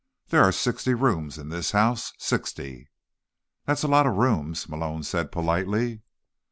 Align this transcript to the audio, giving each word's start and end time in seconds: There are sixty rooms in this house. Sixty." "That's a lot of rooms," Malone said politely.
There 0.29 0.43
are 0.43 0.51
sixty 0.51 0.95
rooms 0.95 1.37
in 1.37 1.49
this 1.49 1.73
house. 1.73 2.11
Sixty." 2.17 2.89
"That's 3.65 3.83
a 3.83 3.87
lot 3.87 4.07
of 4.07 4.15
rooms," 4.15 4.67
Malone 4.67 5.03
said 5.03 5.31
politely. 5.31 6.01